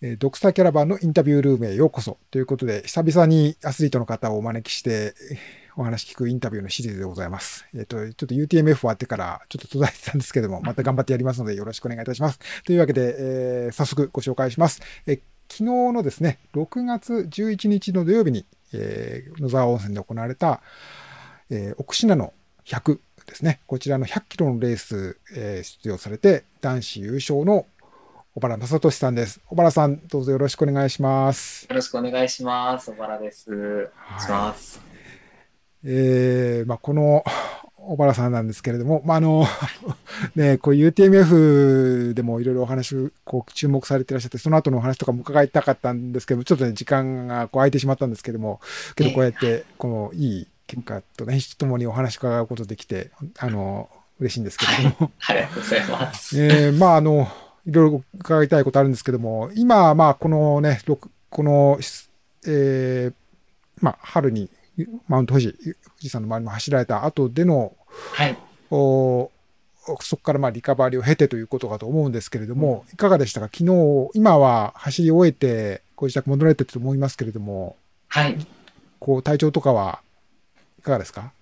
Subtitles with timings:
[0.00, 5.14] えドクターキャラバンのインタビュールームへようこそということで、久々にアスリートの方をお招きして、
[5.76, 7.66] お話聞くインタビューのシリーズでございます。
[7.74, 12.38] えっ、ー、と、ちょっと UTMF 終わってからちょっと途絶えてたんですけども、また頑張ってやりますのでよろしくお願いいたします。
[12.64, 14.80] というわけで、えー、早速ご紹介します。
[15.06, 20.60] えー、昨日のですね、6月11日の土曜日に、えー、野沢温泉で行われた、
[21.50, 22.32] えー、奥品の
[22.66, 23.60] 100ですね。
[23.66, 27.66] こちらの100キロのレース、えー、出場されて、男子優勝の
[28.38, 29.40] 小原正俊さんです。
[29.48, 31.66] 小原さん、どうぞよろしくお願いします。
[31.68, 32.92] よろしくお願いします。
[32.92, 33.52] 小原です。
[33.52, 33.84] お願
[34.16, 34.80] いします。
[35.82, 37.24] えー、まあ、この
[37.78, 39.44] 小原さんなんですけれども、まあ、あの、
[40.36, 48.60] ね、こう UTMF でもいろいろお話、こう注目されていらっしゃって、その後のお話とかも伺いたかったんですけども、ちょっとね、時間がこう空いてしまったんですけども、
[48.94, 55.10] けどこうやって、このいい結果とね、ともにお話伺うことできて、あの、嬉しいんですけれども。
[55.18, 56.40] はい、ありがとうございます。
[56.40, 57.28] えー、まあ、あの、
[57.66, 60.80] いろいろ伺いたいことあるんですけども、今、まあ、このね、
[61.30, 61.78] この、
[62.46, 63.12] えー、
[63.80, 64.48] まあ、春に
[65.08, 67.74] マウント富士、富士山の周りも走られた後での、
[68.12, 68.38] はい、
[68.70, 69.30] お
[70.00, 73.46] そこからまあリカバリーを経てということかと思うんですけれども、いかがでしたか？
[73.46, 77.76] 昨日、今は走り終えて、ご自宅戻られてると思いますけれども、
[78.08, 78.36] はい。
[79.00, 80.00] こう、体調とかは
[80.78, 81.32] いかがですか？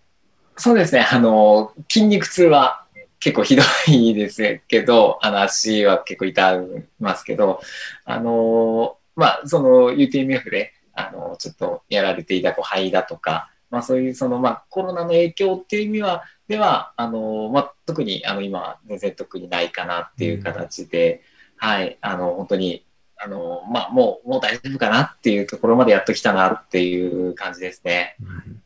[0.57, 1.07] そうですね。
[1.11, 2.86] あの、筋肉痛は
[3.27, 7.61] 結構ひどいですけど、あの足は結構痛みますけど、
[8.05, 21.23] あの、まあ、その UTMF で、あの、ちょっとやられていたこう肺だとか、まあそういうその、まあコロナの影響っていう意味は、では、あの、まあ特にあの今全然特にないかなっていう形で、
[21.57, 28.15] はい、あの、本当に、あの、まあもう、もう大丈夫かなっていうところまでやっときたなっていう感じですね。
[28.21, 28.63] うん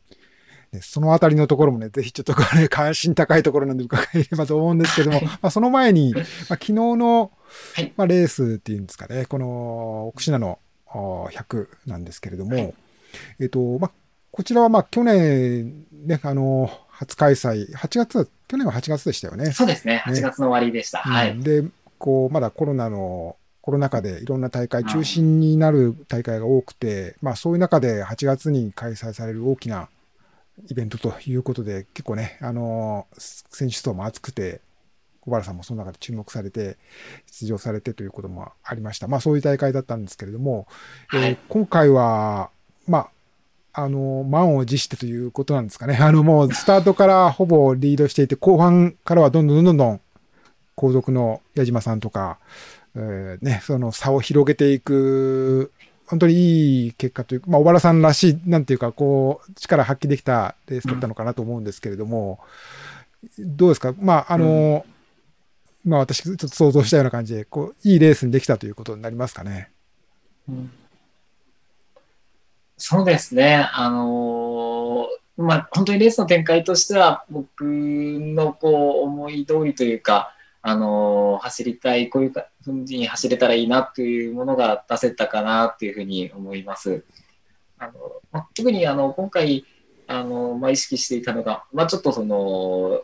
[0.79, 7.31] そのあたりのところもね、ぜひちょっとこれ 関心高いところなんで伺えればと思うんですけども、まあその前に、まあ、昨日の、
[7.97, 12.73] まあ、レースっていうんですかね、この奥品の100なんですけれども、はい、
[13.41, 13.91] えっ、と、まあ、
[14.31, 19.51] こちらはまあ去年ね、あの、初開催、8月、去年は8月でしたよね。
[19.51, 20.99] そうですね、8月の終わりでした。
[20.99, 21.37] はい。
[21.39, 21.63] で、
[21.97, 29.89] こう、まだコロナのコロナ禍でいろんな大会、中止になる大会が多くて、まあそういう中で8月に開催される大きな
[30.69, 34.61] イベントということで、結構ね、あの、選手層も厚くて、
[35.21, 36.77] 小原さんもその中で注目されて、
[37.31, 39.07] 出場されてということもありました。
[39.07, 40.67] まあそういう大会だったんですけれども、
[41.07, 42.49] はい、えー、今回は、
[42.87, 43.09] ま
[43.73, 45.95] あ、あの、満を持してということなんですかね。
[45.95, 50.01] あの、もうスタートから ほぼリードしていて、後半からはどんどんどんどん
[50.75, 52.39] 後続の矢島さんとか、
[52.95, 55.71] えー、ね、その差を広げていく
[56.11, 62.39] 本当にいい結果というか、まあ、小原さんらしい、なんていうか、こう、力発揮できたレースだったのかなと思うんですけれども、
[63.39, 63.95] うん、どうですか？
[63.97, 64.85] まあ、あの、
[65.85, 69.69] うん、まあ、私、ちょっと想像したような感じで、こう、いいレースにできたということになりますかね？
[70.49, 70.71] うん、
[72.75, 73.69] そうですね。
[73.71, 82.33] あのー、まあ、本当にレースの展開としては、僕のこう、思い通りというか、あの走りたい、こういう
[82.63, 87.03] ふうに走れたらいいなというものが出せたかなというふうに思います。
[87.79, 87.93] あの
[88.31, 89.65] まあ特にあの今回
[90.11, 93.01] あの、まあ、意識していたのが、まあ、ちょっとその、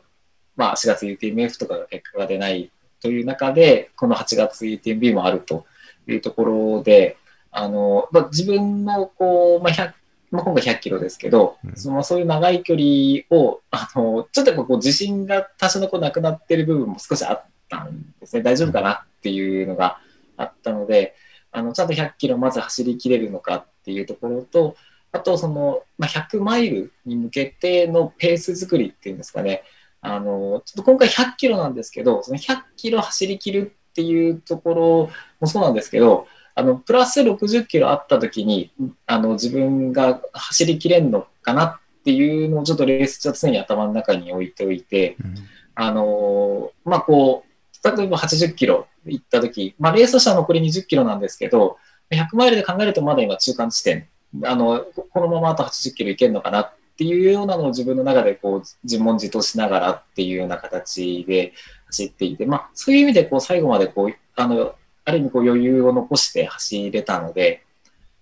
[0.56, 5.66] まあ、4月 UTMF とかが結果が出ないという中で、この8月 UTMB もあると
[6.08, 7.18] いうところで、
[7.52, 9.94] あのまあ、自分のこう、まあ100
[10.32, 18.42] まあ、今回100キロですけど、うん、そのそういう長い距離をあのちょっとこう自信が多少のこうなくなってる部分も少しあったんですね。
[18.42, 20.00] 大丈夫かなっていうのが
[20.36, 21.16] あったので
[21.52, 24.76] あのちゃんと100キロまず走りきれるのかっていうところと
[25.12, 29.64] あとその、まあ、100マイルに向けてのペース作りっていうんですかね。
[30.02, 35.10] あのちょっと今回100キロなんですけどその100キロ走りきるっていうところ
[35.40, 38.72] もそうなんですけどあの、プラス60キロあった時に、
[39.06, 45.36] あの、自分が走りきれんのかなっていうのをちょっとレース中は常に頭の中に置いておいて、うん、
[45.76, 51.78] あの、まあ、こう、例えば80キロ行った時、まあ、レースとしては残り20キロなんですけど、
[52.10, 54.08] 100マイルで考えるとまだ今中間地点、
[54.44, 61.54] あの、このままあと80キロいけるのかなっていうようなのを自分の中でこう自問自答しながらっていうような形で
[61.86, 64.74] 走っていて、まあ、そういう意味でこう最後までこうあの
[65.08, 67.64] ある意味こう余裕を残して走れたので、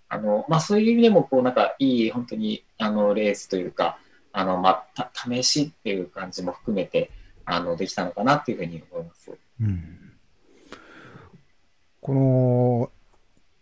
[0.07, 3.97] あのまあ、そういう意味でもこうなんかいい本当にあのレースというか、
[4.31, 7.09] あのまあ、試しっていう感じも含めて
[7.43, 9.31] あのできたのかなっていうふうに思います。
[9.59, 10.13] うん、
[12.01, 12.91] この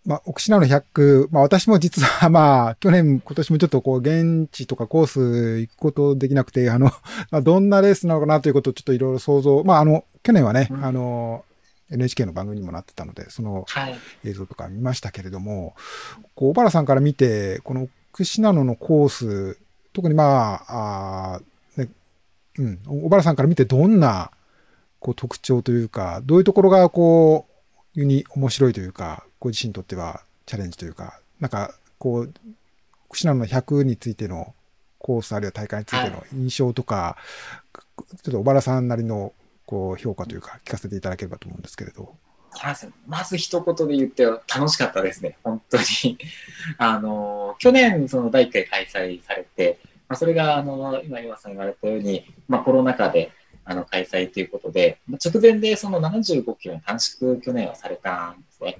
[0.05, 6.91] まあ、奥品の100、まあ私も実はまあ、去年、今年もちょっとこう、現地とかコース行くことできなくて、あの、
[7.31, 11.45] まあ、どんなレースなのかなということをちょっといろいろ想像、まああの、去年はね、うん、あの、
[11.91, 13.95] NHK の番組にもなってたので、そのはい。
[14.25, 15.75] 映像とか見ましたけれども、
[16.35, 19.57] こう小原さんから見て、この串ナノのコース、
[19.93, 21.89] 特にまあ、あーね、
[22.57, 24.31] うん、小原さんから見てどんな
[24.99, 27.47] こう特徴というか、どういうところがこ
[27.95, 32.33] う、ユニ面白いというか、ご自身にとってはチャレンジというか、なんかこう、
[33.09, 34.55] 串ナノの100についての
[34.97, 37.17] コースあるいは大会についての印象とか、
[38.23, 39.33] ちょっと小原さんなりの
[39.73, 42.15] こう評価というか聞かせていただければと思うんですけれど。
[43.07, 46.19] まず一言で言って楽しかったですね、本当に。
[46.77, 53.31] あの、去年、その第1回開催されて、まあ、それが、あの、今、岩さんが言われたように、まあ、コロナ禍で、
[53.65, 58.77] あの、開催ということで、まあ直前でその75キロに短縮去年はされたんですね。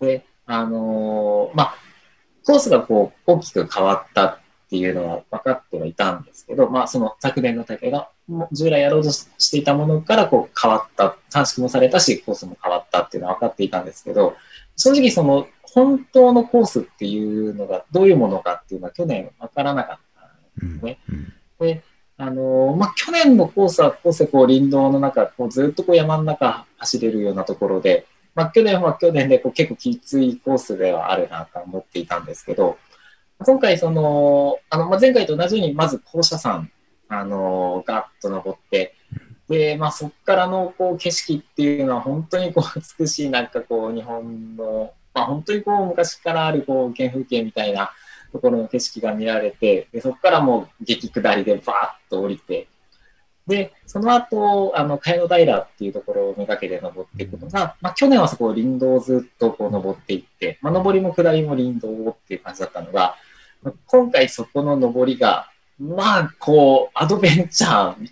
[0.00, 1.74] で、あのまあ、
[2.44, 4.38] コースがこう、大きく変わったっ
[4.70, 8.10] ていうのは分かってはいたんですけど、まあ、その昨年の大会が、
[8.50, 14.34] 従来やろうとしていたものからこう変わった、短縮もされたし、コースも変わったっていうのは分かっていたんですけど、
[14.76, 19.98] 正直その本当のコースっていうのがどういうものかっていうのは去年分からなかっ
[20.58, 20.98] たんですね。
[21.60, 21.82] で、
[22.16, 32.76] あのまあ、去年のコースはコースでこう林道の中、こうずっとこう山の中走れるようなところで、まあ、去年は去年でこう結構きついコースではあるなと思っていたんですけど、
[33.44, 36.70] 今回その、あの、まあ、前回と同じように、まず校舎山、
[37.08, 38.94] あの、ガッと登って、
[39.48, 42.64] で、まあ、そこからのこう景色っていうのは本当にこう
[43.00, 47.90] 美しいなんかこう日本の、まあ、本当にこう昔からあるこう原風景みたいな
[48.30, 52.68] ところの景色が見られて、でそこからもう激下りでバーッと降りて、
[53.46, 63.16] で、その後、あの、茅野平っていうところをめがけて登っていくのが、まあ、去年はそこを林道をずっとこう登っていって、まあ、登りも下りも林道をっていう感じだったのが、
[63.86, 68.10] 今回そこの登りが、まあ、こう、アドベンチャー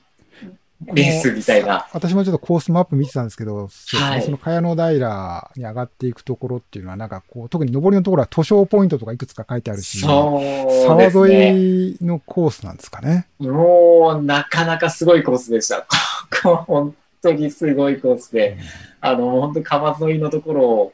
[0.95, 1.89] レースみたいな。
[1.93, 10.41] 私もちょっとコースマップ見てたんですけど、そうですねはいその茅野平に上がっていくところっていうのは、なんかこう、特に上りのところは図書ポイントとかいくつか書いてあるし、そう
[10.97, 11.13] ね。
[11.15, 13.27] 沿いのコースなんですかね。
[13.39, 15.87] もう、なかなかすごいコースでした。
[16.43, 18.57] ここ本当にすごいコースで、
[19.01, 20.93] あの、本当に川沿いのところを、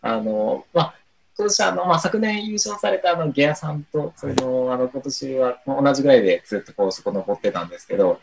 [0.00, 0.94] あの、まあ、
[1.36, 8.20] 今年あの、まあ、昨年優勝されたあの、ゲアさんと、その、あの、今年はまあ同じぐらいでずっとこう、そこ登ってたんですけど、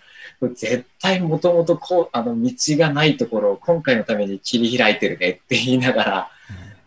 [0.53, 6.31] 絶対もともとこう、あの、道がないところを今回のために切り開いてるねって言いながら、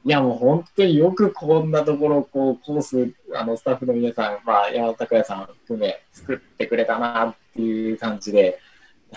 [0.06, 8.58] いや、もう本当によくこんなところをこう、コース、あの、スタッフの皆さん、まあ、山田拓也さん含め作ってくれたなっていう感じで、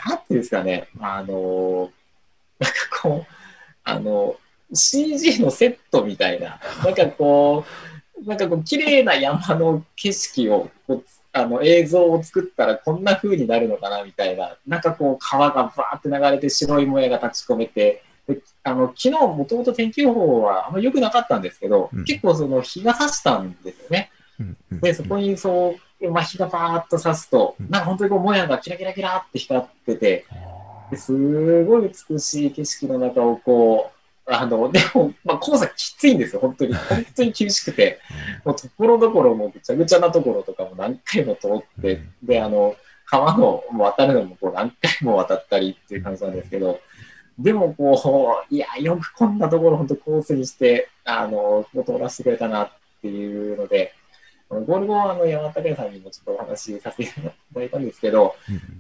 [0.06, 1.92] なんていうんですかね、あの、
[2.60, 3.33] なんかこう、
[3.83, 4.36] あの、
[4.74, 7.66] CG のセットみたいな、なんかこ
[8.24, 10.69] う、なんかこう、綺麗な山の景色を
[11.34, 22.04] あの映像を作ったらこんな風になるのかなみたいな、なんかこう川がバーって流れて白いもやが立ち込めて、であの昨日もともと天気予報はあんま良くなかったんですけど、うん。
[22.06, 24.12] 結構その日が差したんですよね。
[24.40, 24.80] うんうん。
[24.81, 27.70] で、そこにそう、まあ、日がバーッと差すと、うん。
[27.70, 30.25] なんか本当にこうもやがキラキラキラって光ってて、
[30.92, 33.97] ですごい美しい景色の中をこう、
[34.29, 36.74] あの、でも、まあ、黄砂きついんですよ、本当に。
[36.74, 38.00] 本当に厳しくて、
[38.44, 42.75] もうところどころもぐちゃぐちゃなところとかも何回も通って、で、あの、
[43.06, 46.81] 川の渡るのもこう何回も渡ったりっていう感じなんですけど、
[47.39, 52.71] でもこう、いや、よくこんなところ本当コースにして、あの、通らせてくれたなっ
[53.01, 53.93] ていうので、
[54.50, 57.22] ゴール後はあの山田さんにもちょっとお話しさせていた
[57.53, 58.36] だいたんですけど、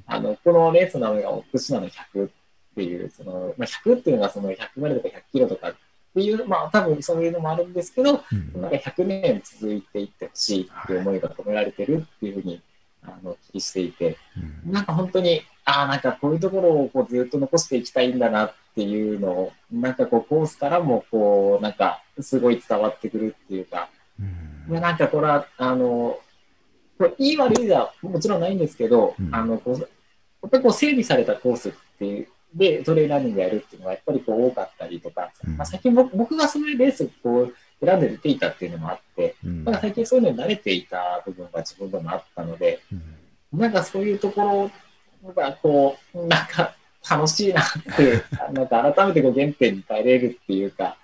[0.05, 2.29] あの、このレースの名前がオクシナの100
[2.77, 5.73] っていう、その、まあ、100っていうのがその100マイルとか100キロとかっ
[6.13, 8.61] ていう、まあ多分そういうのもあるんですけど、うん。
[8.61, 12.61] なんか100年続いていってほしいっていう思いが込められてるっていうふうに、
[13.01, 14.17] あの、お聞きしていて、
[14.65, 14.71] うん。
[14.71, 23.89] なんか本当に、ああ、なんかこういうところをこうずっと残していきたいんだなっていうのを、なんかこうコースからもこう、なんかすごい伝わってくるっていうか、
[24.69, 24.79] うん。
[24.79, 26.19] なんかこれは、あの、
[26.99, 29.33] これいい悪いではもちろんないんですけど、うん。
[29.33, 42.79] あの、こうやっぱりこう整備されたコースっていう、で、トレイランニングやるっていうのはやっぱりこう多かったりとか、うんまあ、最近僕僕がそういうレースをこう選んで出ていたっていうのもあって、うん最近そういうのに慣れていた部分が自分でもあったので、
[43.53, 44.71] なんかそういうとこ
[45.23, 46.75] ろがこう、なんか
[47.07, 50.97] 楽しいなって、 なんか改めてこう原点に帰れるっていうか、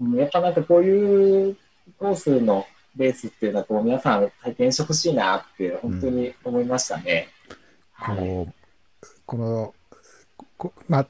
[0.00, 1.56] うんやっぱなんかこういう
[1.98, 7.28] コースのレースっていうのはこう皆さん体験してほしいなって本当に思いましたね。
[7.92, 8.18] はい
[9.26, 9.77] この、こ
[10.88, 11.06] まあ、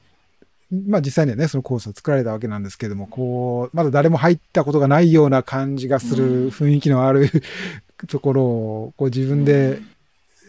[0.87, 6.45] まあ実際にはね、そのコースを作られたわけなんですけども、こう、まだ誰も入ったことがないような感じがすうん。
[6.45, 7.29] る雰囲気のある
[8.07, 9.81] ところを、こう自分で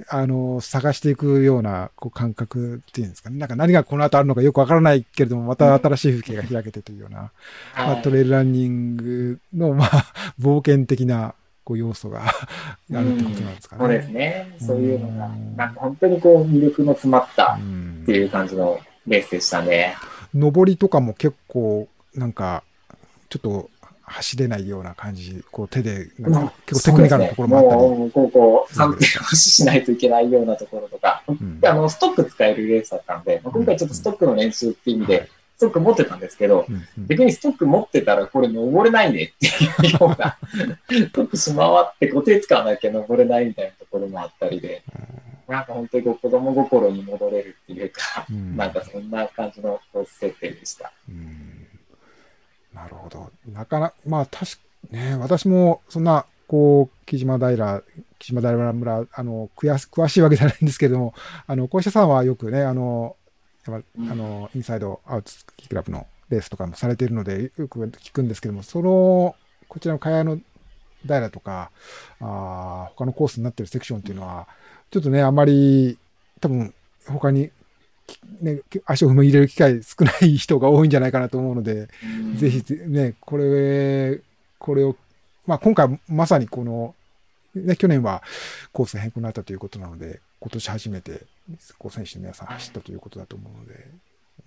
[0.09, 3.39] あの、探していくようなこう感覚っていうんですかね。
[3.39, 7.31] なんか何がこの後あるのかよくわからないけれども、また新しい風景が開けてというような、
[7.77, 10.07] まあ、トレイルランニングの、まあ、
[10.41, 13.81] 冒険的なこう要素が あるってことなんですかね。
[13.81, 14.57] そうですね。
[14.61, 19.97] そういうのが、なんか本当にこう魅力の詰まったっていう感じのレースでしたね。
[20.35, 22.63] 上りとかも結構、なんか、
[23.29, 23.71] ちょっと
[24.11, 27.83] 走れないような感じ、こう手で、なんか結構テクニカルなところもあったり。
[27.83, 40.39] ね、もう、こう、こう、3分押ししないといけないようなところとか、うん、あの、ストック使えるレースだったんで、今回ちょっとストックの練習っていう意味で、ストック持ってたんですけど、うんうん、逆にストック持ってたらこれ登れないねっていうような、
[40.89, 44.83] ストックし回ってこう手使わなきゃ登れないみたいなところもあったりで、
[45.51, 50.93] なんか本当にこう子供心に戻れるっていうか、うん、なんかそんな感じの設定でした。
[51.09, 51.67] うん
[52.73, 53.31] なるほど。
[53.53, 54.59] なかなまあ確か
[54.91, 57.83] ね、私もそんな、こう、木島平、
[58.19, 61.15] 木島平村、あの、詳しいわけじゃないんですけれども、
[61.47, 63.17] あの、小石さんはよくね、あの、
[63.67, 69.37] あの、インサイドアウトスキークラブのレースとかもされているので、よく聞くんですけども、その、
[69.69, 70.39] こちらの茅野
[71.07, 71.71] 平とか、
[72.21, 74.49] あ他のコースになってるセクションっていうのは、
[74.91, 75.99] ちょっとね、あまり、
[76.41, 76.75] 多分、
[77.07, 77.51] 他に、
[78.41, 81.89] ね、足を踏み入れる機会少ない人が多いんじゃないかなと思うので、
[82.35, 84.21] ぜひね、これ、
[84.59, 84.97] これを、
[85.47, 86.95] まあ今回まさにこの、
[87.55, 88.23] ね、去年は
[88.73, 91.23] コース変更になったということなので、今年初めて、
[91.79, 93.87] こう選手の皆さん走ったということだと思うので、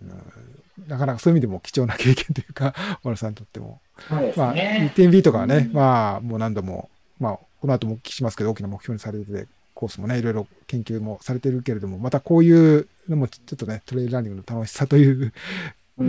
[0.02, 2.74] うん、なかなかそういう意味でも貴重な経験というか、
[3.04, 3.82] 小野さんにとっても。
[4.10, 15.34] ね、まあ、1.B とかはね、うん、まあ、もう何度も、まあ、この後もお聞きしますけど、大きな目標にされてて、コースもね、いろいろ研究もされてるけれども、またこういうのもちょっとね、トレイルランニングの楽しさという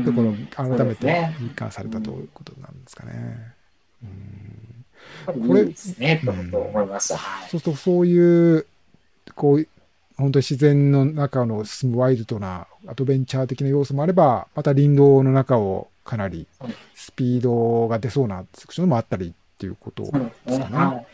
[0.05, 3.55] ところを改めて実感されたということなんですかね。
[5.27, 7.19] これですね、と思いました。
[7.49, 8.67] そうすると、そういう、
[9.35, 9.69] こう、
[10.17, 16.47] 本当に自然の中の進むワイルドなアドベンチャー的な要素もあれば、また林道の中をかなり
[16.95, 20.11] スピードが出そうなセクションもあったりっていうことで
[20.53, 21.07] すかね。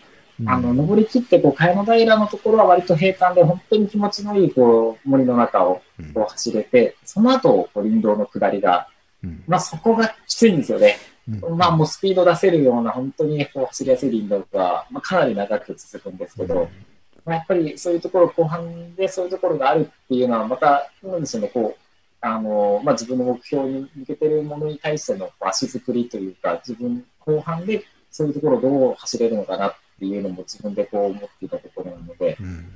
[0.47, 5.82] あの、登り切って、こう、茅野平のところは割と平坦で、本当に気持ちのいい、こう、森の中を
[6.14, 8.88] こう走れて、その後、こう林道の下りが、
[9.47, 10.97] まあ、そこがきついんですよね。
[11.56, 16.68] まあもうスピード出せるような本当にこう走りやすい林道が、まあ、かなり長く続くんですけど、
[17.25, 21.80] まあ、やっぱりそういうところ後半でそういうところがあるっていうのはまたなんですよねこう
[22.20, 32.73] あの、まあ、自分の目標に向けてるものに対しての足作りというか自分後半でそういうところをどう走れるのかなっていうのも自分でこう思っていたところなので、うん、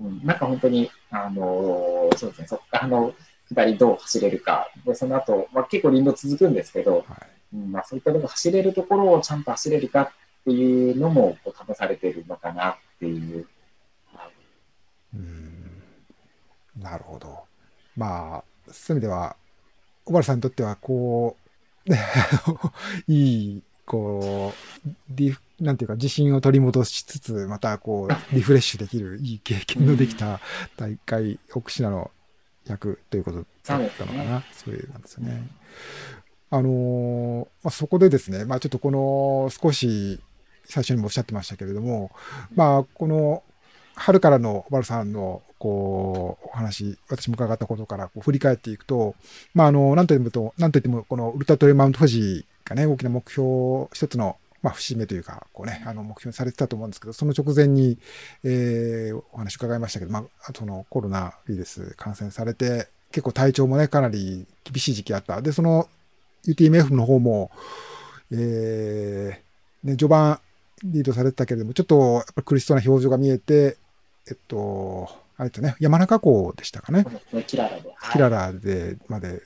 [0.00, 3.14] うん、なんか本当にあのそうですねそこからの
[3.52, 7.14] 下りどう走れるかでその後、まあ結構林道続くんですけど、は
[7.54, 10.10] いうんまあ、そういったとこ走れるところをちゃんと走れるかっ
[10.44, 13.46] ていうのもこう試されてるのかなっていう。
[15.14, 15.56] うん
[16.78, 17.44] なるほど。
[17.96, 19.36] まあ、そういう意味では、
[20.04, 21.36] 小原さんにとっては、こ
[21.86, 21.98] う、ね、
[23.08, 24.52] いい、こ
[24.84, 24.90] う、
[25.60, 30.40] なんていうか、自信を取り戻しつつ、また、こう、 リフレッシュできる、いい経験のできた
[30.76, 32.10] 大会、奥品の
[32.66, 34.44] 役ということだったのかな。
[34.52, 35.48] そういうなんですよね。
[36.50, 40.20] あのー、まあ、そこでですね、まあ、ちょっとこの少し
[40.64, 42.10] 最初にもおっしゃってましたけれども、
[42.54, 43.42] まあ、この
[43.94, 49.14] 春からの小原さんのこうお話、私も伺ったことからこう振り返っていくと、
[49.54, 57.98] まあ、あの、なんといっても、なんといっても、このウルトラトレマウント富士がね、大きな目標、一つの、まあ、節目というか、こうね、あの、目標にされてたと思うんですけど、その直前に、
[58.42, 65.40] えー、お話伺いましたけど、まあ、そのコロナウイルス感染されて、結構体調もね、かなり厳しい時期あった。
[65.42, 65.88] で、その
[66.46, 67.50] UTMF の方も、
[68.30, 70.40] えー、ね、序盤
[70.84, 73.76] リードされてたけれども、ちょっとやっぱ苦しそうな表情が見えて、
[74.28, 77.04] えっと、あれとね、山中湖でしたかね。
[77.46, 77.94] キララで。
[78.12, 79.42] キララでまで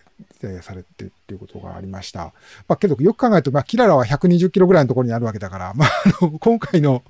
[0.63, 2.33] されてっていうことがありました。
[2.69, 5.89] まあ、けど、よく考えると、まあ、キララは120キロぐらいのところにあるわけだから、 まあ、
[6.21, 7.03] あの、今回の、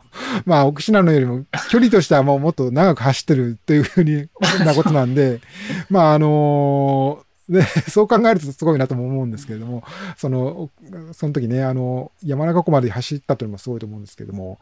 [0.45, 4.29] まあ、奥品のよりも、距離としてはもうもっと長く走ってるというふうに、
[4.65, 5.41] なことなんで、
[5.91, 9.83] まあ、あので、そう考えるとすごいなとも思うんですけれども、
[10.17, 10.71] その、
[11.13, 14.61] その時ね、あの、山中湖まで走ったというのもすごいと思うんですけれども、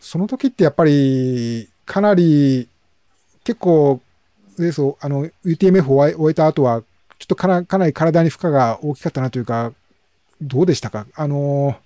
[0.00, 2.66] その時ってやっぱり、かなり、
[3.44, 4.00] 結構、
[4.58, 6.82] レースを、あの、UTMF を終えた後は、
[7.20, 9.72] ちょっとかなかなり体に負荷が大きかったなというか、
[10.40, 11.06] どうでしたか？
[11.14, 11.76] あの、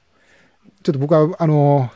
[0.85, 1.91] ちょっと僕は、あの、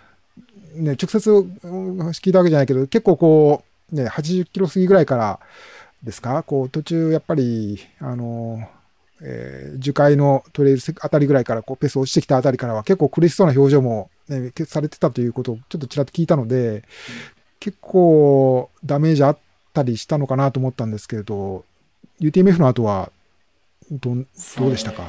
[0.75, 5.40] ね、直接聞いたわけじゃないけど、結構こう、ね、80キロ過ぎぐらいから、
[6.02, 6.42] ですか？
[6.42, 8.68] こう途中やっぱり、あの、
[9.23, 16.85] えー、樹海のトレイルあたりぐらいからこうペース落ちてきたあたりからは結構苦しそうな表情も、ね、されてたということをちょっとちらっと聞いたので、
[17.61, 19.38] 結構ダメージあっ
[19.73, 21.64] たりしたのかなと思ったんですけれど、
[22.21, 23.11] UTMF の後は
[23.90, 24.26] どん
[24.59, 25.04] どうでしたか？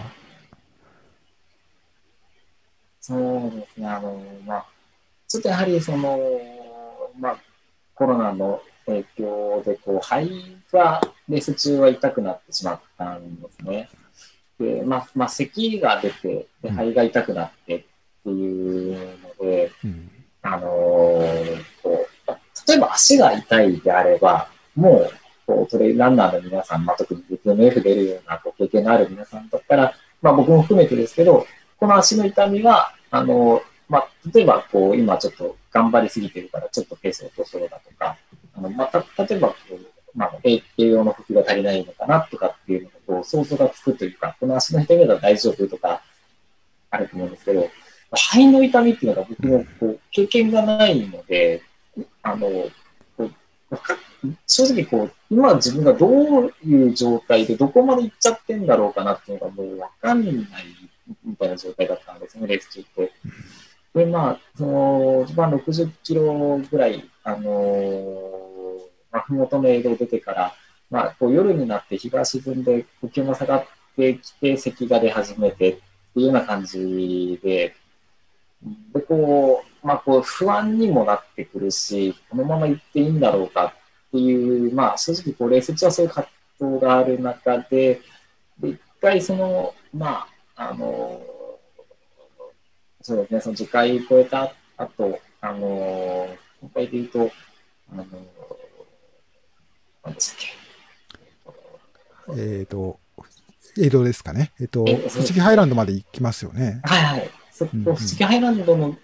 [3.02, 4.66] そうですね、あの、まあ、
[5.28, 6.20] ちょっとやはりその、
[7.20, 7.38] まあ、
[7.96, 10.30] コロナの影響で、こう、肺
[10.72, 13.90] がレース中は痛くなってしまったんですね。
[14.60, 17.84] で、まあ、まあ、咳が出て、で肺が痛くなってっ
[18.24, 20.12] ていうので、うん。
[20.42, 22.32] あのーこう、
[22.68, 25.12] 例えば足が痛いであれば、もう、
[25.50, 31.48] こう、トレイランナーの皆さん、まあ、特に UTMF 出るようなこう経験のある皆さんだったら、まあ、僕も含めてですけど、
[31.80, 38.16] この足の痛みは、あのまあ、例えば、こう、今ちょっと頑張りすぎてるから、ちょっとペースを落とそうだとか、
[38.54, 39.78] あの、また、例えば、こう、
[40.14, 46.04] まあ、栄養の補給が足りないのかなとかっていうのが、こう、想像がつくというか、この足の痛みだったら大丈夫とか、
[46.92, 47.68] あると思うんですけど、
[48.12, 51.64] 肺の痛みっていうのが僕もこう経験がないので、
[52.24, 52.48] あの、
[54.48, 56.08] 正直こう、今自分がど
[56.48, 60.34] ういう状態でどこまで行っちゃってんだろうかなっていうのがもうわかんない
[61.24, 63.12] みたいな状態だったんですね、レース中って。
[63.94, 68.40] で、まあ、その、一番60キロぐらい、あのー
[69.12, 70.54] まあ、ふもとの映像出てから、
[70.90, 75.80] まあ、こう夜になって日が沈んで呼吸が下がってきて、咳が出始めてって
[76.16, 77.76] いうような感じで、
[78.94, 83.74] で、こう、まあ、こう、不安にもなってくるし、このまま行っていいんだろうか
[84.08, 88.02] っていう、まあ、正直、こう、レース中はそういう葛藤がある中で、
[88.60, 91.22] で、一回、その、まあ、あの、
[93.02, 96.28] そうですね、その次回超えた後、あの、
[96.62, 97.32] 今回で言うと、
[97.92, 98.06] あの、
[100.04, 100.60] 何でしたっけ。
[102.38, 103.00] えっ、と、
[103.78, 104.52] 映像ですかね。
[104.60, 106.82] えっ、と、え富士ハイランドまで行きますよね。
[106.84, 107.30] はいはい。
[107.52, 108.98] そこ、富士ハイランドの、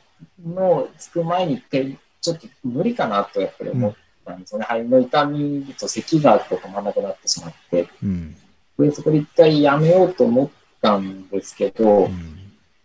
[0.45, 3.95] の着く前に一回、ちょっと無理かなとやっぱり思っ
[4.25, 4.65] たんですよね。
[4.65, 7.87] 肺の痛みと咳が止まらなくなってしまって。
[8.03, 8.35] うん。
[8.79, 10.49] で、そこで一回やめようと思っ
[10.81, 12.39] たんですけど、うん。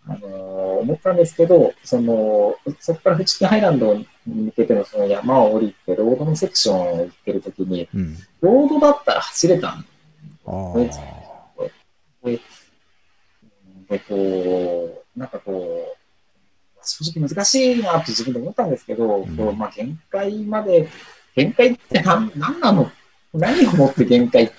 [0.06, 8.16] あのー思ったんですけど、その、そこから富士ハイランドに向けてのその山を降りて、ロードのセクションを行ってるときに、うん。
[8.40, 9.84] ロードだったら走れたん。
[12.22, 12.40] で、
[13.88, 15.99] でこう、なんかこう、
[16.96, 20.88] 正直難しいなって自分で思ったんですけど、うんこうまあ、限界まで、
[21.34, 22.90] 限界って何何なの？
[23.32, 24.54] 何をもって限界って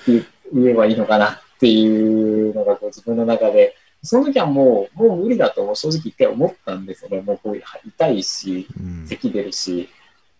[0.53, 7.21] 言えばいいのかなっていうのがこう自分の中で、その時はもう、もう無理だと正直一回思ったんですよね。
[7.21, 9.05] もうこう痛いし、うん。
[9.05, 9.89] 咳出るし、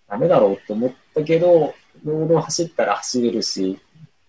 [0.10, 3.77] ダメだろうって思ったけど、ロード走ったら走れるし、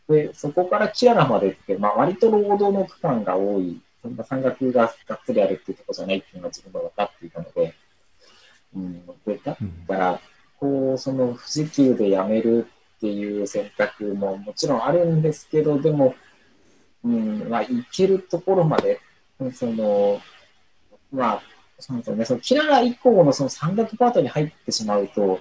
[0.09, 7.75] で、そこからキアラまでって、まあ割とロードの区間が多い、そんな山岳ががっつりあるっていうところじゃないっていうのが自分で分かっていたので、
[8.75, 10.21] うん、でだうんから、
[10.59, 16.15] こう、その富士急でやめるっていう選択ももちろんあるんですけど、でも、
[17.05, 19.01] うん、まあ、行けるところまで、
[19.55, 20.21] その、
[21.13, 21.43] まあ、
[21.79, 25.41] そうですよね、そのキララ以降のその山岳パートに入ってしまうと、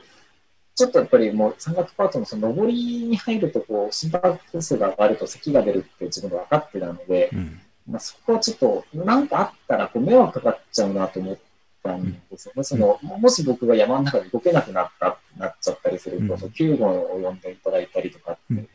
[0.75, 7.61] ちょっとやっぱりもう山岳パートのその上りに入ると、こう、心拍数が上がると咳が出るって自分で分かってたので、うん。
[7.87, 11.37] まあ、そこはちょっと、なんかあったらこう迷惑かかっちゃうなと思っ
[11.83, 12.63] たんですよね。
[12.63, 18.69] そのもし僕が山の中で動けなくなったってなっちゃったりすると、うんその救護を呼んでいただいたりとかって、うん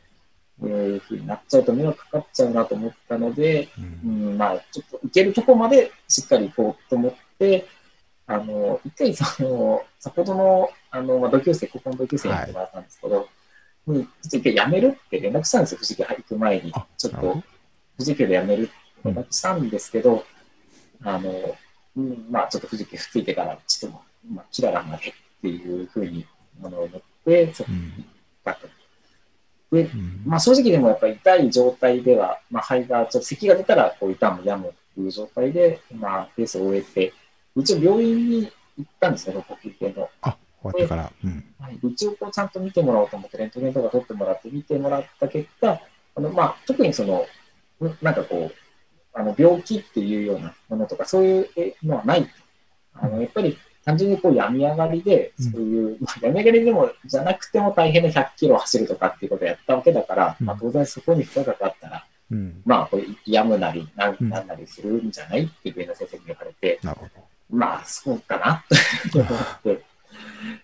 [0.65, 3.81] いうふうになっちゃうと迷惑かかっちゃうなと思ったので、う。
[4.07, 7.67] うんん、まあ、ちょっと行けるとこまでしっかり行こうと思って、
[8.25, 13.29] あの、一回その、先ほどの、あの、まあ、同級生、高校の同級生に言ってもらったんですけど、
[13.87, 16.85] に、ちょっと一回辞めるって連絡したんですよ、富士急行く前にあ。
[16.97, 17.43] ちょっとなるほど、
[17.97, 18.71] 富士急で辞めるって
[19.07, 20.23] 連絡したんですけど、
[21.03, 21.55] あの、
[21.95, 26.25] うん、まあ、ちょっと富士急ついてから、ちょっと、まあ、キララまでっていうふうに、
[26.63, 27.77] あの、思って、そこうん。
[27.77, 28.05] に行っ
[28.43, 28.67] たと。
[29.71, 30.21] で、うん。
[30.25, 37.13] まあ正直でもやっぱり痛い状態では、まあ肺が、ちょっと咳が出たらこう痛む、病むっていう状態で、まあレースを終えて、
[37.55, 40.09] 一応病院に行ったんですよ、呼吸系の。
[40.21, 41.11] あ、終わってから。
[41.23, 41.43] うん。
[41.59, 45.81] はい、一応こうちゃんと見てもらおうと思って、レントゲンとか取ってもらって見てもらった結果、
[46.15, 47.25] あのまあ特にその、
[47.85, 48.66] んなんかこう、
[49.17, 52.29] あの病気っていうようなものとか、そういうえのはない。
[52.93, 62.61] あのやっぱり単純にこう病み上がりで、うんそういう、まあ、病み上がりでもじゃなくても大変な100キロ走るとかっていうことをやったわけだから、うんまあ当然そこに負荷がかかったら、うん。
[62.65, 66.79] まあこれ病むなりななんなりするんじゃないって上野先生に言われて。
[67.49, 68.65] まあ、そうかな
[69.11, 69.81] と思って。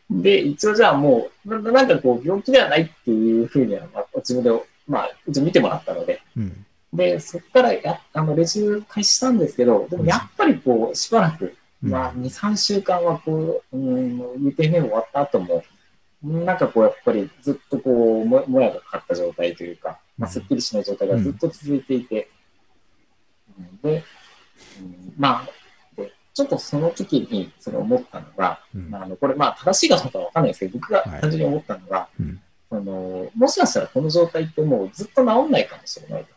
[0.10, 4.52] で、一応じゃあもう、ななんかこう、病気ではないっていうふうには、まあ、自分で、
[4.86, 6.66] まあ、一応見てもらったので、うん。
[6.94, 15.64] で、そこからやあの練習開始したんですけど、でもやっぱりこう、しばらく、まあ、2、3週間はこう、うん、UTM 終わった後も、
[16.22, 22.30] なんかこう、やっぱりずっとこう、ももやがかかった状態というか、まあ、すっきりしない状態がずっと続いていて、
[23.58, 23.78] うん。
[23.82, 24.04] で、
[24.80, 25.50] うんまあ、
[25.98, 28.90] でちょっとその時にその思ったのが、うん。
[28.90, 31.22] まあ、あのこれ、まあ、正しいかどうかわかんないですけど、僕がはい。
[31.22, 32.42] 単純に思ったのが、うん。
[32.70, 36.33] そのもしかしたらこの状態ってもうずっと治んないかもしれないと。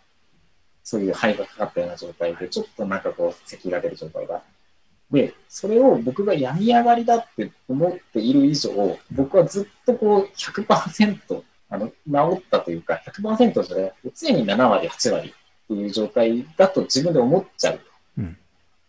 [0.86, 4.40] そういう肺がかかったような状態で、ちょっとなんかこう、咳が出る状態が。
[5.10, 17.80] で、それを僕が病み上がりだって思っている以上、僕はずっとこう100%あの治ったというか、100%じゃなくて、常に7割、8割っていう状態だと自分で思っちゃう。
[18.18, 18.38] うん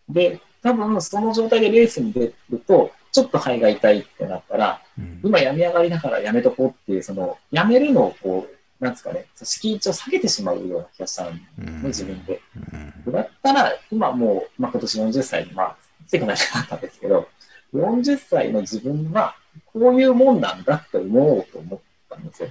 [0.08, 12.42] で、多分その状態でレースに出ると、ちょっと肺が痛いってなったら、うん今病み上がりだからやめとこうっていう、その、やめるのをこう、なんですかね、敷居値を下げてしまうような気がしたんで、うん自分で。
[12.56, 17.28] うんだったら、今もう、まあ、今年40歳に、まあ、つくなりかったんですけど、
[17.74, 19.36] 40歳の自分は、
[19.66, 22.50] こういうもんなんだって思おうと思ったんですよ。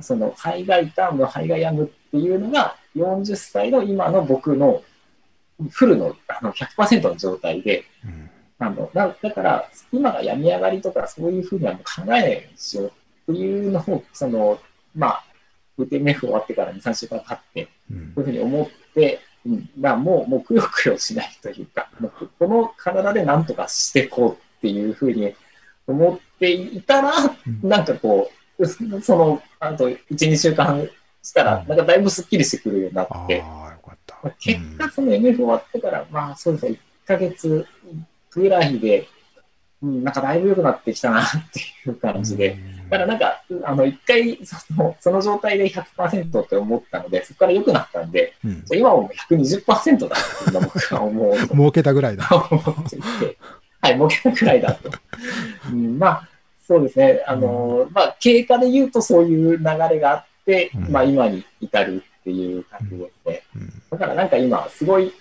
[0.00, 4.82] その、肺が痛む、肺が病むっていうのが、40歳の今の僕の
[5.70, 12.92] フルのあの100%の状態で、うんあのだだから、今が病み上がりとか、そういうふうにはもう考えないようにしよう
[13.32, 14.60] っていうのを、その、
[14.94, 15.24] まあ、
[15.78, 18.12] UTMF 終わってから2、3週間経って、うん。
[18.14, 21.88] こういうふうに思って、うん、まあもう、もうくよくよしないというか、
[22.38, 25.34] この体で何とかしていこうっていうふうに
[25.86, 27.12] 思っていたら、
[27.46, 27.68] うん。
[27.68, 30.88] なんかこう、その、あと1、2週間
[31.22, 31.68] したら、うん。
[31.68, 34.18] なんかだいぶスッキリしてくるようになあって、あ、よかった。
[34.22, 37.66] まあ結果、その MF 終わってから、まあそうですね、1ヶ月
[38.30, 39.08] ぐらいで、
[39.82, 52.24] うん、なんかだいぶ良くなってきたなっていう感じで、うんだからなんか、あの、一回その、その状態で100%って思ったので、そこから良くなったんで、うん今はもう120%だって僕は思うと 儲けたぐらいだ。
[52.28, 54.90] はい、儲けたくらいだと。
[55.72, 56.28] うん、まあ、
[56.68, 57.24] そうですね。
[57.26, 63.42] あの、まあ、経過で言うとそういう流れがあって、うんまあ、今に至るっていう感じですね。
[63.56, 65.14] うんだからなんか今、すごい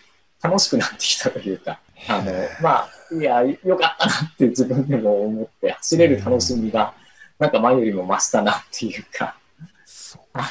[0.44, 1.80] 楽しくなってきたというか、
[2.10, 6.94] あの、まあ、いや、よかったなって自分でも思って、走れる楽しみが、
[7.42, 9.36] なんか前よりも増したなっていうか、
[9.84, 10.48] そうか。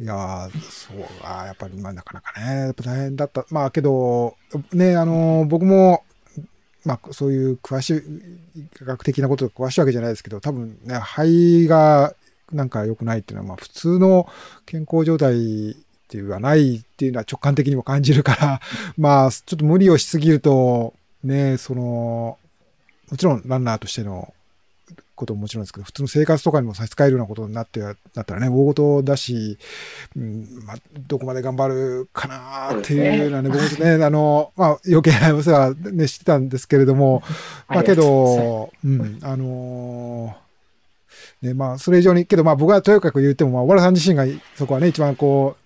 [0.00, 3.44] いやーそうあやっぱりまあなかなかね、やっぱ大変だった。
[3.50, 4.34] まあけど、
[4.72, 6.04] ね、あのー僕も、
[6.86, 8.02] まあそういう詳しい、
[8.78, 12.14] 科学的なこと詳しいわけじゃないですけど、多分ね、肺が
[12.50, 14.26] なんか良くないっていうのは、まあ普通の
[14.64, 15.74] 健康状態っ
[16.08, 18.60] ていうのはないっていうのは直感的にも感じるから、
[18.96, 22.38] まあちょっと無理をしすぎると、ね、その、
[23.10, 24.32] もちろんランナーとしての
[25.22, 29.58] ことももちろんですけど、普通の生活とかにも差し支えるようなことになってなったらね、大事だし、
[30.16, 37.22] うんまあ、どこまで頑張るかなっていうのはね、僕もね、あの、まあ、余計なお世話ね、してたんですけれども、
[37.68, 40.42] まあけど、うん、あのー
[41.42, 45.61] ね、まあ、それ以上に、けど、まあ僕はとにかく言っても、まあ、小原さん自身がそこはね、一番こう、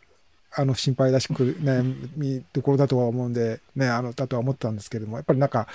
[0.59, 1.83] あの、心配だしく、ね、
[2.17, 5.69] 見どころだとは思うんで、ね、あの、だとは思ってたんですけれども、やっぱりなんか、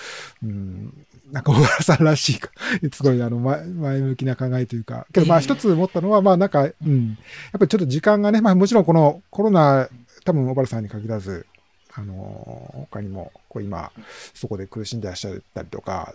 [0.43, 2.49] うん、なんか小原さんらしいか、
[2.91, 7.17] すごい、あの、前前向きな考えというか、けどまあ一つ思ったのは、まあなんか、うん、やっ
[7.53, 9.87] ぱりちょっと時間がね、まあもちろんこのコロナ、
[10.25, 11.45] 多分小原さんに限らず、
[11.93, 13.91] あの、他にも、こう今、
[14.33, 16.13] そこで苦しんでらっしゃったりとか、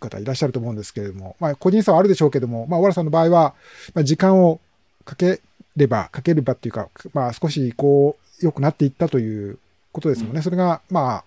[0.00, 3.54] 方いらっしゃると思うんですけれども、まあ個人差はあるでしょうけども、まあ小原さんの場合は、
[3.94, 4.60] まあ時間を
[5.04, 5.40] かけ
[5.76, 9.58] れば、かければっていうか、まあ少しこう、良くなっていったという
[9.92, 10.42] ことですもんね。
[10.42, 11.24] それが、まあ、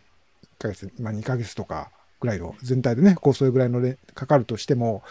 [0.60, 5.04] 1ヶ月、まあ2ヶ月とかぐらいの全体でね、こうそれぐらいのれかかるとしても、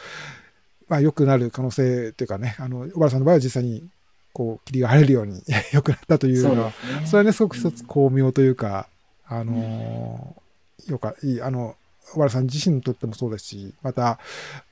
[0.89, 3.89] まあ良くなる可能性というかね、あの、小原さんの場合は実際に、
[4.33, 7.07] こう、霧が晴れるように 良くなったというのは、そね。
[7.07, 8.89] それはね、すごく一つ巧妙というか、
[9.27, 10.49] あのー
[10.89, 11.77] よか、いい、あの、
[12.13, 14.19] 小原さん自身にとってもそうですし、また、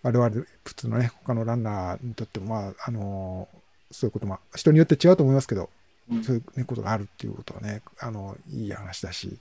[0.02, 0.30] 我々、
[0.64, 3.58] 普通のね、他のランナーにとっても、まあ、あのー
[3.90, 5.70] そういうことも、人によって違うと思いますけど、
[6.10, 9.38] うんそういう、ね、ことがあるっていうことはね、あの、いい話だし、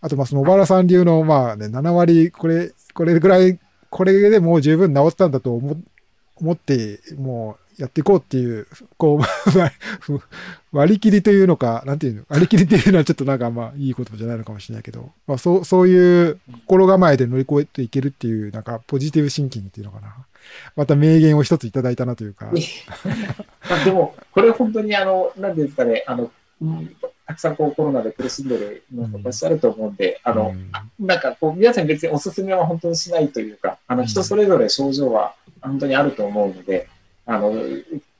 [0.00, 3.58] あと、まあ、その小原さん流の、まあね、7割、これ、これぐらい、
[3.90, 5.76] これでもう十分治ったんだと思
[6.36, 9.26] 思って、もうやっていこうっていう、こう、ま
[9.64, 9.72] あ
[10.72, 20.14] 割り切りというのか、なんていうの、割り切りっていうのはちょっとなんかまあいい言葉じゃないのかもしれないけど、まあそう、そういう心構えで乗り越えていけるっていう、なんかポジティブシンキングっていうのかな。
[20.76, 22.46] また名言を一ついただいたなというか。
[22.46, 22.52] ま
[23.76, 26.30] あでも、これ本当にあの、なんですかね、あの、
[26.62, 26.96] うん
[27.30, 30.52] たくさんこうコロナで苦しんでるのいらっしゃると思うんで、あの、
[30.98, 36.88] なんかこう、皆さん別におすすめは本当にしないというか、あの、人それぞれ症状は本当にあると思うので、
[37.26, 37.54] あの、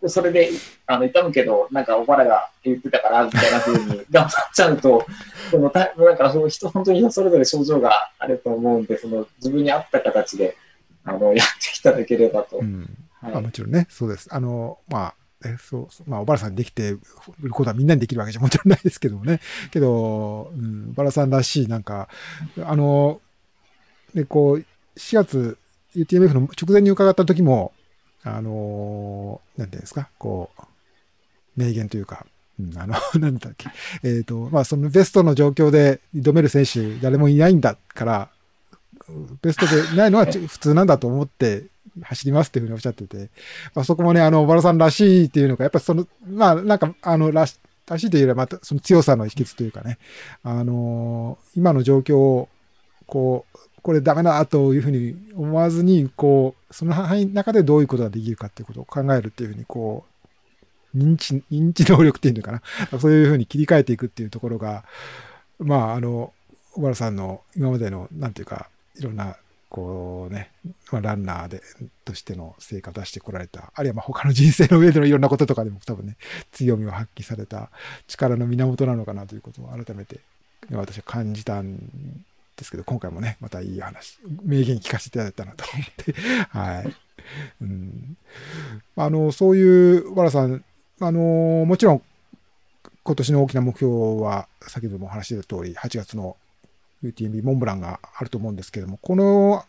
[0.06, 0.50] それで、
[0.86, 5.04] あの、痛むけど、なんかおばらが言ってたから、みたいな風に 頑張っちゃうと、
[5.50, 10.56] でもた、なんかその人、本当に人それぞれ症状があると思うんで、その自分に合った形で、
[11.04, 12.58] あの、やっていただければと。
[12.58, 12.96] うん。
[13.20, 14.28] はいまあもちろんね、そうです。
[14.30, 17.00] あの、まあ、えそうまあ、小原さんにできて売
[17.44, 19.40] ることはみんなにできるわけじゃもちろんないですけどもね。
[19.70, 22.08] けど、うん、小原さんらしい、なんか、
[22.62, 23.20] あの、
[24.14, 24.64] で、こう、
[24.96, 25.58] 4月、
[25.96, 27.72] UTMF の直前に伺った時も、
[28.22, 30.62] あの、なんていうんですか、こう、
[31.56, 32.26] 名言というか、
[32.58, 33.68] うん、あの、 なんだっけ、
[34.02, 38.30] えっ、と、まあ、そのベストの状況で挑める選手、誰もいないんだから、
[39.42, 41.64] ベストでないのは普通なんだと思って
[42.02, 43.30] 走りますっていうふうにおっしゃってて、
[43.74, 49.98] まあ、そこもね、あの、バラさんらしいっていうのが、やっぱその、まあ、なんか、あの、らし、らしいというよりは、また、その強さの秘訣というかね、
[50.42, 52.48] あの今の状況を、
[53.06, 60.04] こう、これダメだというふうに思わずに、こう、その範囲の中でどういうことができるかっていうことを考えるっていうふうに、こ
[60.94, 62.62] う、認知、認知能力っていうのかな。
[62.98, 64.84] そういうふうに切り替えていくっていうところが、
[65.58, 66.32] まあ、あの、
[66.72, 68.68] 小原さんの今までの、なんていうか、
[69.00, 69.36] いろんな、
[69.68, 70.50] こうね、
[70.90, 71.62] まあ、ランナーで、
[72.04, 76.16] としての成果を出してこられた、あるいはまあ他の人生の上でのいろんなこととかでも多分ね、
[76.52, 77.70] 強みを発揮された
[78.06, 80.20] 力の源なのかなということを改めて
[80.72, 81.78] 私は感じたん
[82.56, 86.14] ですけど、今回もね、またいい話、名言聞かせていただいたなと思って、
[86.50, 86.96] はい。
[87.62, 88.16] うん、
[88.96, 90.64] あの、そういう、わらさん、
[91.00, 92.02] あの、もちろん、
[93.02, 96.36] 今年の大きな目標は、先ほどもお話しした通り、8月の
[97.04, 99.64] UTMB モンブランがあると思うんですけども、この、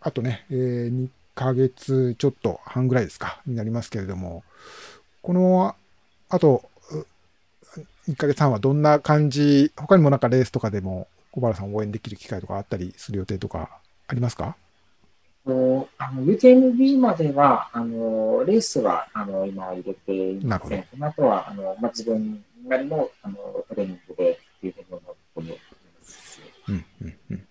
[0.00, 4.44] あとね、えー、2ヶ月ちょっと半ぐらいですか、になりますけれども、
[5.22, 5.74] この、
[6.28, 6.64] あと、
[8.08, 14.56] 1ヶ月半はどんな感じ、他にもなんかレースとかでも小原さんを応援できる機会とかあったりする予定とかありますか？
[15.44, 20.84] とあの UTMB までは、あのレースはあの今は入れていません。
[20.90, 23.36] その後はあの、まあ、自分なりのあの
[23.68, 24.86] トレーニングでっていうふうに
[25.36, 25.65] 思って。
[26.68, 26.84] うん
[27.30, 27.46] うん。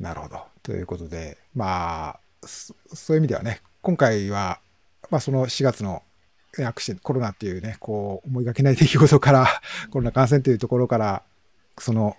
[0.00, 0.44] なるほど。
[0.62, 4.60] ということで、まあ、そういう意味ではね、今回は、
[5.10, 6.02] まあ、その4月の
[6.62, 9.46] アクシデント、コロナっていうね、こう、思いがけない出来事から、
[9.90, 11.22] コロナ感染というところから、
[11.78, 12.16] その、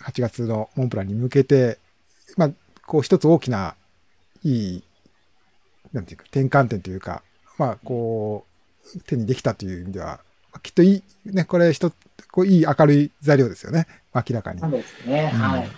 [0.00, 1.78] 8月のモンプランに向けて、
[2.36, 2.50] まあ、
[2.86, 3.76] こう、一つ大きな、
[4.42, 4.84] いい、
[5.92, 7.22] なんていうか、転換点というか、
[7.58, 8.46] まあ、こ
[8.94, 10.20] う、手にできたという意味では、
[10.62, 11.94] きっといい、ね、これ一つ、
[12.30, 14.60] こういい明るい材料ですよね、明らかに。
[14.60, 15.40] そうですね、うん。
[15.40, 15.68] はい。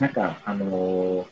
[0.00, 1.26] なんか、あのー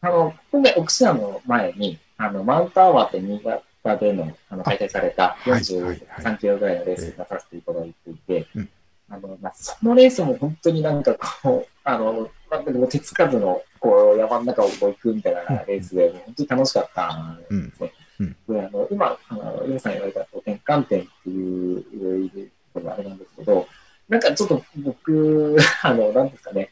[0.00, 5.98] あの、今回、奥島の前に、あの、マウントアワーって新潟での、あの、開催されたはいはいはい。
[5.98, 8.68] 43キロぐらいのレースに出させていただいていてうん、
[9.10, 17.70] あの、まあ、そのレースも本当になんかこう、あの、なんかでも手つかずの、こう、山の中をこう行くみたいなレースで、本当に楽しかったんですね。
[17.80, 23.66] うんで、あの、今、あの、ユウさん言われた転換点っていうのがあれなんですけど、
[24.08, 26.70] なんかちょっと僕、 あの、なんですかね、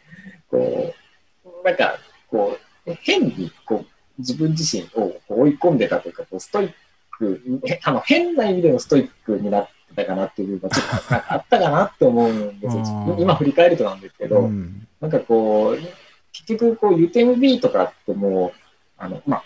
[0.49, 0.95] こ
[1.45, 3.87] う、なんか、こう、変に、こう、
[4.19, 6.73] 自分自身を追い込んでたというか、こうストイッ
[7.11, 13.17] ク、へあの、変な意味でのストイックになってたかなっていうのが、ちょっとあったかなって思うんですよ。
[13.19, 14.87] 今振り返るとなんですけど、うん。
[15.01, 15.79] なんかこう、
[16.33, 18.61] 結局、こう、UTMB とかってもう、
[18.99, 19.45] あの、まあ、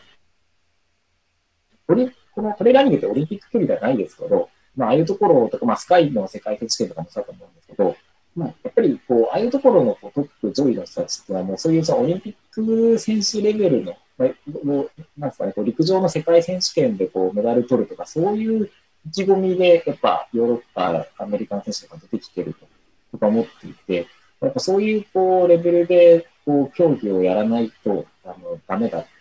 [1.89, 7.97] このトレーラーニングってオリンピック距離ではないですけど、まあ、ああいうところとか、まあ、スカイの世界選手権とかもそうだと思うんですけど、
[8.37, 14.29] まあ、やっぱり、こう、ああいうところのこうトップ上位の人たちっていうのは、もうそういうそのオリンピック選手レベルの、まあ
[14.65, 18.71] もうなんですかね、こう陸上の世界選手権でこうメダル取るとか、そういう
[19.07, 22.67] 意気込みで、やっぱヨーロッパ、アメリカの選手とか出てきてると
[23.13, 24.07] とか思っていて、
[24.41, 29.18] やっぱそういうこうレベルでこう競技をやらないとあのダメだと、うん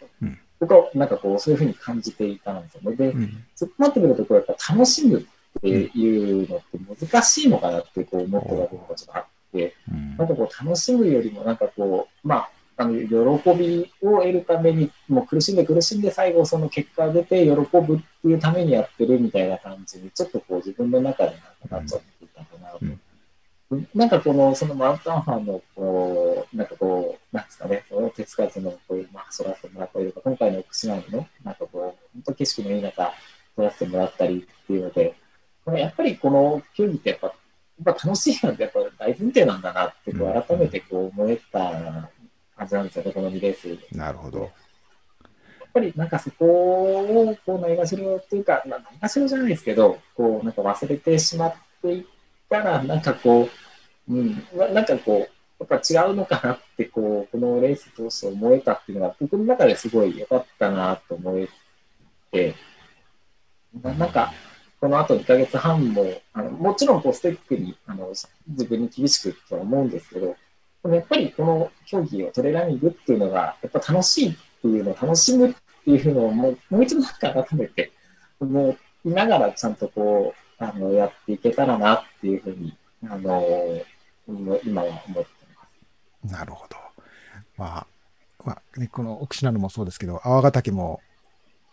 [0.59, 3.43] 僕はなんかこうそういうふうに感じていたんでうん。
[3.55, 10.17] そうなってくるとこうやっぱ楽しむっていうのって難しいのかなってこう思ってた部分がちょっとあって、うん。
[10.17, 22.85] なんかこう楽しむよりもなんかこう、まあ、あの喜びを得るために、もう苦しんで苦しんで最後その結果が出て喜ぶっていうためにやってるみたいな感じに、ちょっとこう自分の中でなんかなっちゃっていたかなと。
[23.95, 27.06] なんかこの、そのマウントアンファンの、こう、なんかこう、
[27.37, 27.83] なんですかね、
[28.15, 31.95] 手つかずの、こういう、まあ、走らせてもらったりとか、今回の福島のね、なんかこう、本
[32.25, 33.13] 当景色のいい中、
[33.55, 35.15] 撮らせてもらったりっていうので、
[35.63, 37.33] これやっぱりこの競技ってやっぱ、や
[37.93, 42.09] っぱ楽しいなんてやっぱ大前提なんだなって、こう改めてこう思えた
[42.57, 43.95] 感じなんですよね、この2レース。
[43.95, 44.39] なるほど。
[44.39, 44.49] やっ
[45.73, 52.05] ぱりなんかそこをこうないがしろっていうか、まあ、ないがしろじゃないですけど、こうなんか忘れてしまっていっ
[52.49, 53.47] たら、なんかこ
[54.07, 61.49] う、うん、ななんかこう、やっぱ違うのかなってこう、このレース通して思えたっていうのが、僕の中ですごい良かったなと思え
[62.31, 62.55] て、
[63.83, 64.33] なんか、
[64.79, 68.09] この後2ヶ月半も、あのもちろんこうステップにあの
[68.47, 70.35] 自分に厳しくとは思うんですけど、
[70.83, 77.91] でもやっぱりこの競技をトレーラーニングっていうのが、やっぱ楽しいっていうのを楽しむっていうのをもうもう一度なんか改めて
[78.39, 82.77] 思いながらちゃんとこう、あの、やっていけたらなっていうふうに、
[83.09, 83.43] あの、
[84.63, 85.36] 今は思って。
[86.23, 86.75] なるほど。
[87.57, 87.87] まあ、
[88.45, 91.01] まあね、この奥信濃もそうですけど、泡ヶ岳も、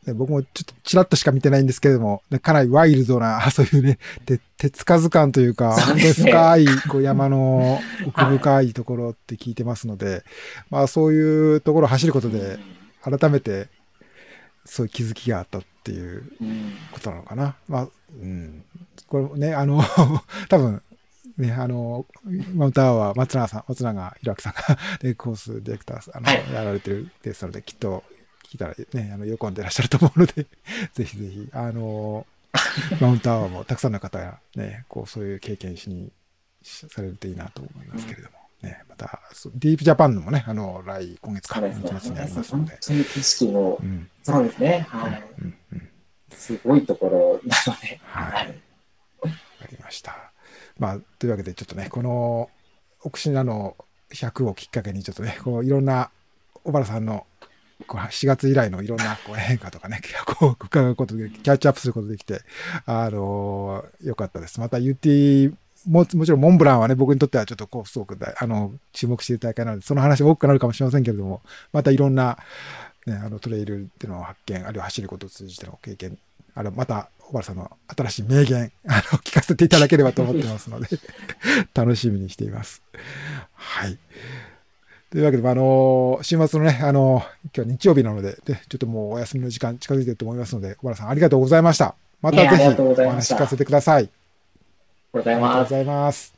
[0.06, 10.24] ね、僕もちょっとちらっとしか見てないんですけれども、ね、かなりワイルドな、 そういうね、て手つかず感というか、深いこう山の奥深いところって聞いてますので、
[10.70, 12.58] まあそういうところを走ることで、
[13.02, 13.68] 改めて
[14.64, 17.56] そういう気づきがあったっていううんことなのかな。
[17.68, 17.88] まあ、
[18.20, 18.64] うん。
[19.08, 19.82] これね、あの、
[20.48, 20.82] 多分、
[21.36, 22.06] ね、あの、
[22.54, 28.04] マウントアワー、松永さん、松永弘明さんが、 ね、コースディレクター、あの、はいやられてるですので、きっと、
[28.44, 30.46] 聞いたらね、あの、喜んでらっしゃると思うので、
[30.94, 32.26] ぜひぜひ、あの、
[33.00, 36.12] マウントアワーもたくさんの方がね、こう、そういう経験しに、
[36.62, 41.88] しされるといいなと思いますけれども、ね、また、そうディープジャパンのもね、あの、来、今月か、そうですね。
[41.88, 44.86] 1月にありますので、本当に景色もう、ん、そうですね。
[44.88, 45.24] はい。
[46.30, 47.93] すごいところなので。
[50.84, 52.50] まあ、というわけで、ちょっとね、この、
[53.02, 53.74] 奥信濃
[54.10, 56.10] 100をきっかけに、ちょっとね、こういろんな、
[56.62, 57.26] 小原さんの、
[57.86, 62.42] こう4月以来のいろんなこう変化とかね、 こう伺うことで、キャッチアップすることできて、
[62.84, 64.60] あのよかったです。
[64.60, 65.54] また UT、
[65.86, 71.40] ももちろんモンブランはね、僕にとってはちょっとこう、すごくあの注目している大会なので、その話多くなるかもしれませんけれども、
[71.72, 72.38] またいろんな、
[73.06, 76.18] ね、あのトレイルっていうのを発見、あるいは走ることを通じての経験、
[76.54, 80.88] あるまた小原さんの新しい名言、 あの聞かせていただければと思ってますので、
[81.74, 82.82] 楽しみにしています。
[83.54, 83.98] はい。
[85.10, 91.94] というわけで、まああの、週末のね、あの、今日は日曜日なので、でちょっともうお休みの時間近づいてると思いますので、小原さんありがとうございました。
[92.20, 94.08] またぜひお話聞かせてください。
[95.12, 95.70] ございありがとうご。
[95.70, 96.34] ざいます。